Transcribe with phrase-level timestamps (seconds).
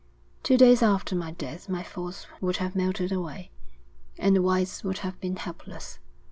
[0.41, 3.51] Two days after my death my force would have melted away,
[4.17, 5.99] and the whites would have been helpless.